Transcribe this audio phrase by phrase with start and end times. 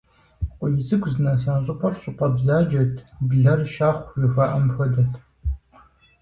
[0.57, 2.93] КъуийцӀыкӀу здынэса щӀыпӀэр щӀыпӀэ бзаджэт,
[3.27, 5.11] блэр щахъу жыхуаӀэм хуэдэт.